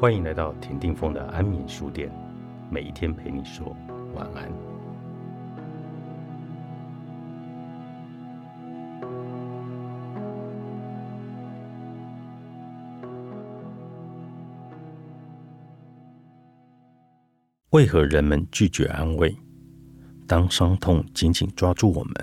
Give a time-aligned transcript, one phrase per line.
[0.00, 2.10] 欢迎来到田定峰的安眠书店，
[2.70, 3.76] 每一天陪你说
[4.14, 4.50] 晚安。
[17.72, 19.36] 为何人们拒绝安慰？
[20.26, 22.14] 当伤痛紧紧抓住我们，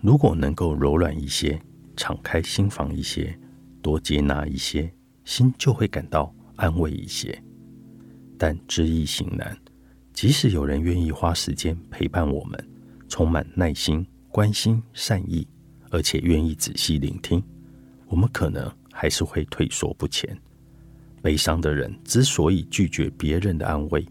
[0.00, 1.60] 如果能够柔软一些，
[1.96, 3.36] 敞开心房一些，
[3.82, 4.94] 多接纳一些，
[5.24, 6.32] 心就会感到。
[6.58, 7.40] 安慰一些，
[8.36, 9.56] 但知易行难。
[10.12, 12.68] 即使有人愿意花时间陪伴我们，
[13.08, 15.46] 充满耐心、关心、善意，
[15.90, 17.40] 而且愿意仔细聆听，
[18.08, 20.36] 我们可能还是会退缩不前。
[21.22, 24.04] 悲伤的人之所以拒绝别人的安慰，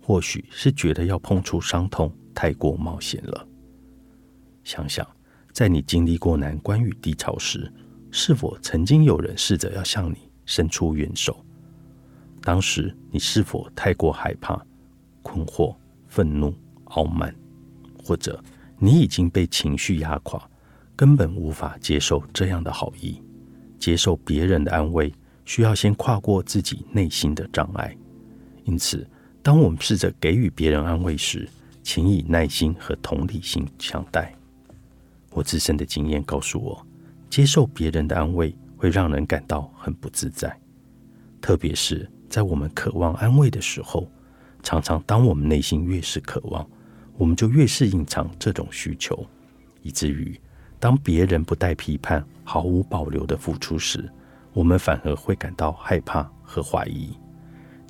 [0.00, 3.46] 或许是觉得要碰触伤痛太过冒险了。
[4.64, 5.06] 想想，
[5.52, 7.70] 在你经历过难关与低潮时，
[8.10, 11.44] 是否曾经有人试着要向你伸出援手？
[12.42, 14.60] 当时你是否太过害怕、
[15.22, 15.76] 困惑、
[16.08, 17.34] 愤怒、傲慢，
[18.02, 18.42] 或者
[18.78, 20.42] 你已经被情绪压垮，
[20.96, 23.22] 根本无法接受这样的好意？
[23.78, 25.12] 接受别人的安慰，
[25.44, 27.96] 需要先跨过自己内心的障碍。
[28.64, 29.06] 因此，
[29.42, 31.48] 当我们试着给予别人安慰时，
[31.82, 34.34] 请以耐心和同理心相待。
[35.30, 36.86] 我自身的经验告诉我，
[37.28, 40.58] 接受别人的安慰会让人感到很不自在，
[41.40, 42.10] 特别是。
[42.30, 44.08] 在我们渴望安慰的时候，
[44.62, 46.64] 常常当我们内心越是渴望，
[47.18, 49.26] 我们就越是隐藏这种需求，
[49.82, 50.40] 以至于
[50.78, 54.08] 当别人不带批判、毫无保留的付出时，
[54.52, 57.10] 我们反而会感到害怕和怀疑。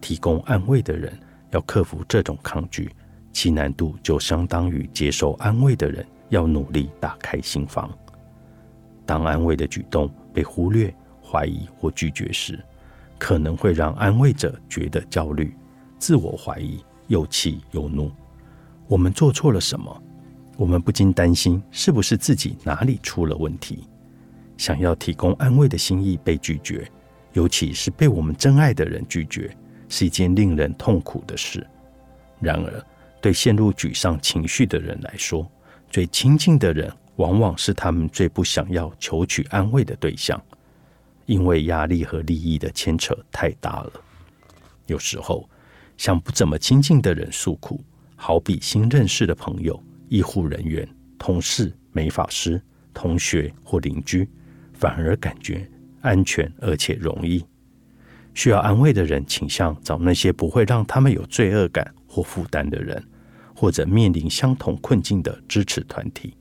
[0.01, 1.13] 提供安慰的人
[1.51, 2.91] 要克服这种抗拒，
[3.35, 7.91] 其难度就相当于接受安慰的人要努力打开心房。
[9.05, 12.59] 当安慰的举动被忽略、怀疑或拒绝时，
[13.21, 15.55] 可能会让安慰者觉得焦虑、
[15.99, 18.11] 自我怀疑、又气又怒。
[18.89, 20.03] 我们做错了什么？
[20.57, 23.85] 我们不禁担心，是不是自己哪里出了问题？
[24.57, 26.91] 想要提供安慰的心意被拒绝，
[27.35, 29.55] 尤其是被我们真爱的人拒绝，
[29.89, 31.67] 是一件令人痛苦的事。
[32.41, 32.87] 然而，
[33.21, 35.47] 对陷入沮丧情绪的人来说，
[35.91, 40.41] 最亲近的人往往是他们最不想要求取安慰的对象。
[41.31, 43.93] 因为压力和利益的牵扯太大了，
[44.87, 45.49] 有时候
[45.97, 47.85] 向不怎么亲近的人诉苦，
[48.17, 50.85] 好比新认识的朋友、医护人员、
[51.21, 52.61] 同事、美发师、
[52.93, 54.29] 同学或邻居，
[54.73, 55.71] 反而感觉
[56.01, 57.45] 安全而且容易。
[58.35, 63.01] 需要安慰的人倾向找那些不会让他们有罪恶感或负担的人，
[63.55, 66.35] 或者面临相同困境的支持团体，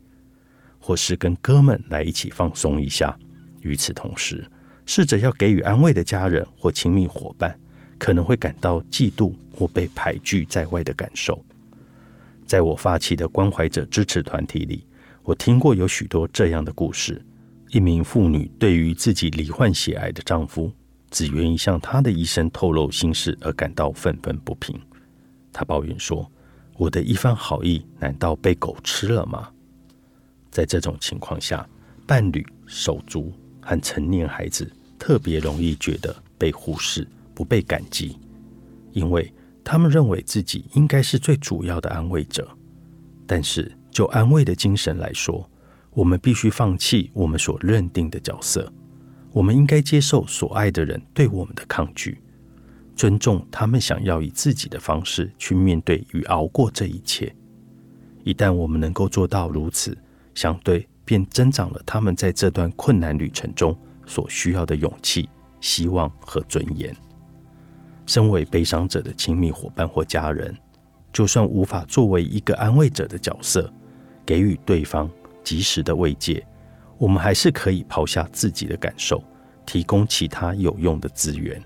[0.80, 3.16] 或是跟哥们来一起放松一下。
[3.62, 4.50] 与此同时，
[4.90, 7.56] 试着要给予安慰的家人或亲密伙伴，
[8.00, 11.40] 可能会感到嫉妒或被排拒在外的感受。
[12.48, 14.88] 在我发起的关怀者支持团体里，
[15.22, 17.24] 我听过有许多这样的故事：
[17.70, 20.72] 一名妇女对于自己罹患血癌的丈夫
[21.12, 24.76] 只愿意向她的医生透露心事而感到愤愤不平。
[25.54, 26.28] 她抱怨说
[26.78, 29.50] ：“我的一番好意难道被狗吃了吗？”
[30.50, 31.64] 在这种情况下，
[32.08, 34.68] 伴侣、手足和成年孩子。
[35.00, 38.18] 特别容易觉得被忽视、不被感激，
[38.92, 39.34] 因为
[39.64, 42.48] 他们认为自己应该是最主要的安慰者。
[43.26, 45.50] 但是，就安慰的精神来说，
[45.92, 48.72] 我们必须放弃我们所认定的角色。
[49.32, 52.20] 我们应该接受所爱的人对我们的抗拒，
[52.96, 57.34] 尊重他们想要以自己的方式去面对与熬过这一切。
[58.24, 59.96] 一旦我们能够做到如此，
[60.34, 63.78] 相对便增长了他们在这段困难旅程中。
[64.10, 65.30] 所需要的勇气、
[65.62, 66.94] 希望和尊严。
[68.08, 70.58] 身为悲伤者的亲密伙伴或家人，
[71.14, 73.72] 就算无法作为一个安慰者的角色，
[74.26, 75.08] 给予对方
[75.44, 76.44] 及时的慰藉，
[76.98, 79.24] 我们还是可以抛下自己的感受，
[79.64, 81.62] 提供其他有用的资源。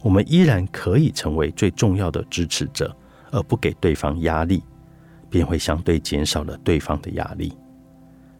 [0.00, 2.96] 我们依然可以成为最重要的支持者，
[3.30, 4.62] 而不给对方压力，
[5.28, 7.52] 便会相对减少了对方的压力。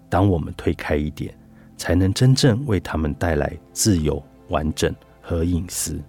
[0.09, 1.35] 当我们推开一点。
[1.83, 6.01] 才能真正为他们带来自由、完整和隐私。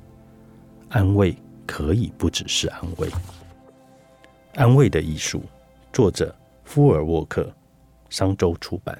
[0.89, 1.35] 安慰
[1.65, 3.09] 可以不只是安慰。
[4.53, 5.41] 安慰的艺术，
[5.91, 6.31] 作者：
[6.63, 7.51] 夫尔沃克，
[8.11, 8.95] 商周出版。